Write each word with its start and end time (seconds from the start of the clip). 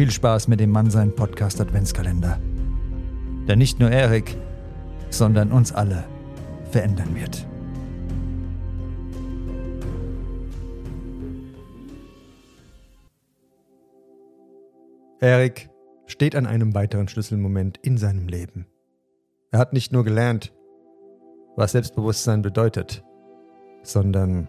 Viel 0.00 0.10
Spaß 0.10 0.48
mit 0.48 0.60
dem 0.60 0.70
Mann 0.70 0.90
sein 0.90 1.14
Podcast 1.14 1.60
Adventskalender. 1.60 2.40
Der 3.46 3.54
nicht 3.54 3.80
nur 3.80 3.90
Erik, 3.90 4.34
sondern 5.10 5.52
uns 5.52 5.72
alle 5.72 6.06
verändern 6.70 7.14
wird. 7.14 7.46
Erik 15.20 15.68
steht 16.06 16.34
an 16.34 16.46
einem 16.46 16.72
weiteren 16.72 17.06
Schlüsselmoment 17.06 17.76
in 17.82 17.98
seinem 17.98 18.26
Leben. 18.26 18.64
Er 19.50 19.58
hat 19.58 19.74
nicht 19.74 19.92
nur 19.92 20.04
gelernt, 20.04 20.54
was 21.56 21.72
Selbstbewusstsein 21.72 22.40
bedeutet, 22.40 23.04
sondern 23.82 24.48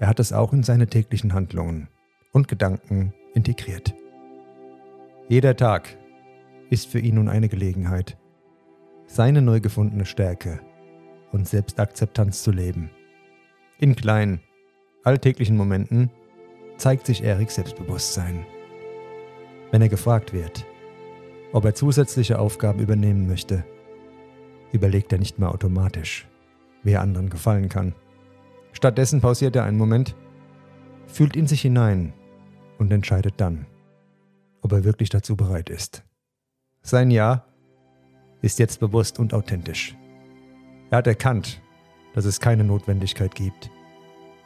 er 0.00 0.08
hat 0.08 0.20
es 0.20 0.34
auch 0.34 0.52
in 0.52 0.62
seine 0.62 0.86
täglichen 0.86 1.32
Handlungen 1.32 1.88
und 2.34 2.46
Gedanken 2.46 3.14
integriert. 3.32 3.94
Jeder 5.32 5.56
Tag 5.56 5.96
ist 6.68 6.88
für 6.88 6.98
ihn 6.98 7.14
nun 7.14 7.30
eine 7.30 7.48
Gelegenheit, 7.48 8.18
seine 9.06 9.40
neu 9.40 9.60
gefundene 9.60 10.04
Stärke 10.04 10.60
und 11.32 11.48
Selbstakzeptanz 11.48 12.42
zu 12.42 12.50
leben. 12.50 12.90
In 13.78 13.96
kleinen, 13.96 14.42
alltäglichen 15.04 15.56
Momenten 15.56 16.10
zeigt 16.76 17.06
sich 17.06 17.24
Eriks 17.24 17.54
Selbstbewusstsein. 17.54 18.44
Wenn 19.70 19.80
er 19.80 19.88
gefragt 19.88 20.34
wird, 20.34 20.66
ob 21.54 21.64
er 21.64 21.74
zusätzliche 21.74 22.38
Aufgaben 22.38 22.80
übernehmen 22.80 23.26
möchte, 23.26 23.64
überlegt 24.70 25.14
er 25.14 25.18
nicht 25.18 25.38
mehr 25.38 25.48
automatisch, 25.48 26.28
wie 26.82 26.92
er 26.92 27.00
anderen 27.00 27.30
gefallen 27.30 27.70
kann. 27.70 27.94
Stattdessen 28.74 29.22
pausiert 29.22 29.56
er 29.56 29.64
einen 29.64 29.78
Moment, 29.78 30.14
fühlt 31.06 31.36
in 31.36 31.46
sich 31.46 31.62
hinein 31.62 32.12
und 32.76 32.92
entscheidet 32.92 33.36
dann, 33.38 33.64
ob 34.62 34.72
er 34.72 34.84
wirklich 34.84 35.10
dazu 35.10 35.36
bereit 35.36 35.68
ist. 35.68 36.04
Sein 36.80 37.10
Ja 37.10 37.44
ist 38.40 38.58
jetzt 38.58 38.80
bewusst 38.80 39.18
und 39.18 39.34
authentisch. 39.34 39.96
Er 40.90 40.98
hat 40.98 41.06
erkannt, 41.06 41.60
dass 42.14 42.24
es 42.24 42.40
keine 42.40 42.64
Notwendigkeit 42.64 43.34
gibt, 43.34 43.70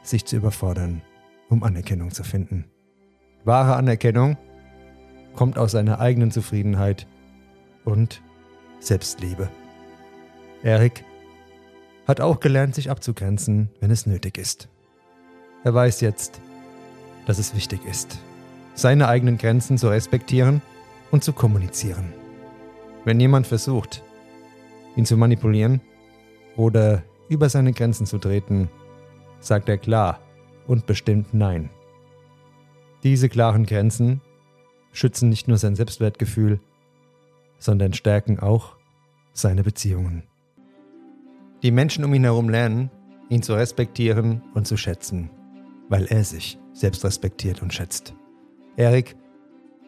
sich 0.03 0.25
zu 0.25 0.37
überfordern, 0.37 1.03
um 1.49 1.63
Anerkennung 1.63 2.11
zu 2.11 2.25
finden. 2.25 2.65
Wahre 3.45 3.77
Anerkennung 3.77 4.37
kommt 5.35 5.59
aus 5.59 5.73
seiner 5.73 6.01
eigenen 6.01 6.31
Zufriedenheit 6.31 7.07
und 7.85 8.23
Selbstliebe. 8.81 9.49
Erik 10.63 11.05
hat 12.07 12.21
auch 12.21 12.41
gelernt, 12.41 12.75
sich 12.75 12.91
abzugrenzen, 12.91 13.71
wenn 13.81 13.91
es 13.91 14.07
nötig 14.07 14.39
ist. 14.39 14.69
Er 15.65 15.75
weiß 15.75 16.01
jetzt, 16.01 16.41
dass 17.27 17.39
es 17.39 17.55
wichtig 17.55 17.85
ist, 17.85 18.19
seine 18.77 19.09
eigenen 19.09 19.39
Grenzen 19.39 19.79
zu 19.79 19.89
respektieren 19.89 20.63
und 21.11 21.25
zu 21.25 21.33
kommunizieren. 21.33 22.13
Wenn 23.05 23.19
jemand 23.19 23.47
versucht, 23.47 24.05
ihn 24.95 25.07
zu 25.07 25.17
manipulieren 25.17 25.81
oder 26.57 27.03
über 27.29 27.49
seine 27.49 27.73
Grenzen 27.73 28.07
zu 28.07 28.19
treten, 28.19 28.69
sagt 29.41 29.69
er 29.69 29.79
klar 29.79 30.21
und 30.67 30.87
bestimmt 30.87 31.33
Nein. 31.33 31.71
Diese 33.03 33.29
klaren 33.29 33.67
Grenzen 33.67 34.21
schützen 34.93 35.29
nicht 35.29 35.49
nur 35.49 35.59
sein 35.59 35.77
Selbstwertgefühl, 35.77 36.61
sondern 37.59 37.93
stärken 37.93 38.39
auch 38.39 38.77
seine 39.33 39.63
Beziehungen. 39.63 40.25
Die 41.63 41.71
Menschen 41.71 42.05
um 42.05 42.13
ihn 42.15 42.25
herum 42.25 42.49
lernen, 42.49 42.91
ihn 43.29 43.43
zu 43.43 43.55
respektieren 43.55 44.43
und 44.55 44.67
zu 44.67 44.77
schätzen, 44.77 45.31
weil 45.89 46.07
er 46.07 46.25
sich 46.25 46.59
selbst 46.73 47.05
respektiert 47.05 47.63
und 47.63 47.73
schätzt. 47.73 48.15
Erik 48.77 49.17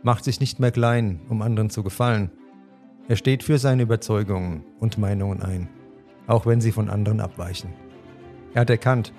macht 0.03 0.25
sich 0.25 0.41
nicht 0.41 0.61
mehr 0.61 0.71
klein, 0.71 1.21
um 1.29 1.43
anderen 1.43 1.71
zu 1.71 1.83
gefallen. 1.83 2.31
Er 3.09 3.17
steht 3.17 3.43
für 3.43 3.59
seine 3.59 3.83
Überzeugungen 3.83 4.65
und 4.81 4.99
Meinungen 4.99 5.43
ein, 5.43 5.69
auch 6.27 6.47
wenn 6.47 6.61
sie 6.61 6.73
von 6.73 6.89
anderen 6.89 7.21
abweichen. 7.21 7.71
Er 8.55 8.63
hat 8.63 8.71
erkannt, 8.71 9.13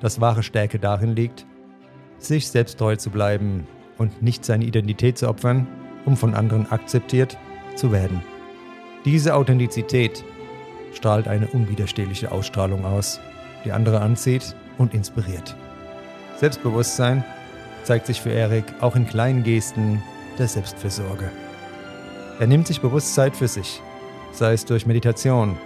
dass 0.00 0.20
wahre 0.20 0.42
Stärke 0.42 0.78
darin 0.78 1.14
liegt, 1.14 1.46
sich 2.18 2.48
selbst 2.48 2.78
treu 2.78 2.96
zu 2.96 3.10
bleiben 3.10 3.66
und 3.98 4.22
nicht 4.22 4.44
seine 4.44 4.64
Identität 4.64 5.18
zu 5.18 5.28
opfern, 5.28 5.66
um 6.06 6.16
von 6.16 6.34
anderen 6.34 6.70
akzeptiert 6.70 7.38
zu 7.76 7.92
werden. 7.92 8.22
Diese 9.04 9.34
Authentizität 9.34 10.24
strahlt 10.94 11.28
eine 11.28 11.48
unwiderstehliche 11.48 12.32
Ausstrahlung 12.32 12.84
aus, 12.84 13.20
die 13.64 13.72
andere 13.72 14.00
anzieht 14.00 14.56
und 14.78 14.94
inspiriert. 14.94 15.56
Selbstbewusstsein 16.38 17.24
zeigt 17.84 18.06
sich 18.06 18.20
für 18.20 18.30
Erik 18.30 18.64
auch 18.80 18.96
in 18.96 19.06
kleinen 19.06 19.42
Gesten 19.42 20.02
der 20.38 20.48
Selbstfürsorge. 20.48 21.30
Er 22.38 22.46
nimmt 22.46 22.66
sich 22.66 22.80
bewusst 22.80 23.14
Zeit 23.14 23.36
für 23.36 23.48
sich, 23.48 23.80
sei 24.32 24.52
es 24.52 24.64
durch 24.64 24.86
Meditation, 24.86 25.56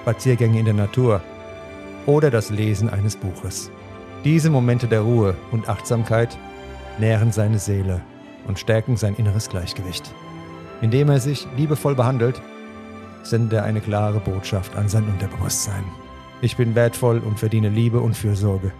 Spaziergänge 0.00 0.58
in 0.58 0.64
der 0.64 0.74
Natur 0.74 1.22
oder 2.06 2.30
das 2.30 2.50
Lesen 2.50 2.88
eines 2.88 3.16
Buches. 3.16 3.70
Diese 4.24 4.50
Momente 4.50 4.86
der 4.86 5.00
Ruhe 5.00 5.34
und 5.50 5.68
Achtsamkeit 5.68 6.36
nähren 6.98 7.32
seine 7.32 7.58
Seele 7.58 8.02
und 8.46 8.58
stärken 8.58 8.96
sein 8.96 9.14
inneres 9.16 9.48
Gleichgewicht. 9.48 10.12
Indem 10.80 11.08
er 11.08 11.20
sich 11.20 11.46
liebevoll 11.56 11.94
behandelt, 11.94 12.40
sendet 13.22 13.52
er 13.52 13.64
eine 13.64 13.80
klare 13.80 14.20
Botschaft 14.20 14.76
an 14.76 14.88
sein 14.88 15.04
Unterbewusstsein. 15.04 15.84
Ich 16.40 16.56
bin 16.56 16.74
wertvoll 16.74 17.18
und 17.18 17.38
verdiene 17.38 17.68
Liebe 17.68 18.00
und 18.00 18.16
Fürsorge. 18.16 18.72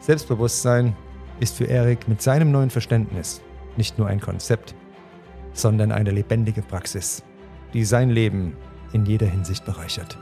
Selbstbewusstsein 0.00 0.94
ist 1.40 1.56
für 1.56 1.64
Erik 1.64 2.08
mit 2.08 2.22
seinem 2.22 2.50
neuen 2.50 2.70
Verständnis 2.70 3.42
nicht 3.76 3.98
nur 3.98 4.08
ein 4.08 4.20
Konzept, 4.20 4.74
sondern 5.52 5.92
eine 5.92 6.10
lebendige 6.10 6.62
Praxis, 6.62 7.22
die 7.72 7.84
sein 7.84 8.10
Leben 8.10 8.56
in 8.92 9.04
jeder 9.06 9.26
Hinsicht 9.26 9.64
bereichert. 9.64 10.18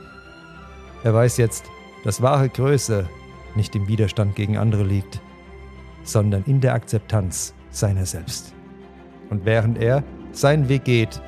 Er 1.03 1.13
weiß 1.13 1.37
jetzt, 1.37 1.65
dass 2.03 2.21
wahre 2.21 2.49
Größe 2.49 3.07
nicht 3.55 3.75
im 3.75 3.87
Widerstand 3.87 4.35
gegen 4.35 4.57
andere 4.57 4.83
liegt, 4.83 5.21
sondern 6.03 6.43
in 6.45 6.61
der 6.61 6.73
Akzeptanz 6.73 7.53
seiner 7.69 8.05
selbst. 8.05 8.53
Und 9.29 9.45
während 9.45 9.77
er 9.77 10.03
seinen 10.31 10.69
Weg 10.69 10.83
geht, 10.83 11.21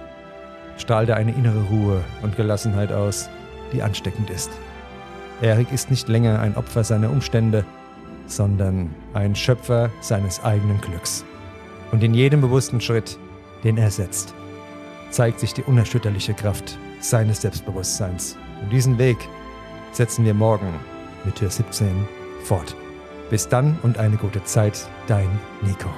strahlt 0.78 1.10
er 1.10 1.16
eine 1.16 1.32
innere 1.32 1.64
Ruhe 1.64 2.04
und 2.22 2.36
Gelassenheit 2.36 2.92
aus, 2.92 3.30
die 3.74 3.82
ansteckend 3.82 4.30
ist. 4.30 4.52
Erik 5.42 5.72
ist 5.72 5.90
nicht 5.90 6.08
länger 6.08 6.40
ein 6.40 6.56
Opfer 6.56 6.84
seiner 6.84 7.10
Umstände, 7.10 7.66
sondern 8.28 8.94
ein 9.14 9.36
Schöpfer 9.36 9.90
seines 10.02 10.44
eigenen 10.44 10.80
Glücks. 10.82 11.26
Und 11.92 12.04
in 12.04 12.14
jedem 12.14 12.42
bewussten 12.42 12.82
Schritt, 12.82 13.18
den 13.64 13.78
er 13.78 13.92
setzt, 13.92 14.34
zeigt 15.10 15.40
sich 15.40 15.54
die 15.54 15.64
unerschütterliche 15.64 16.34
Kraft 16.34 16.78
seines 17.00 17.42
Selbstbewusstseins. 17.42 18.38
Und 18.62 18.72
diesen 18.72 18.98
Weg 18.98 19.18
setzen 19.92 20.26
wir 20.26 20.34
morgen 20.34 20.74
mit 21.24 21.36
Tür 21.36 21.50
17 21.50 22.08
fort. 22.44 22.76
Bis 23.30 23.48
dann 23.48 23.78
und 23.84 23.98
eine 23.98 24.18
gute 24.18 24.44
Zeit, 24.44 24.88
dein 25.08 25.30
Nico. 25.62 25.90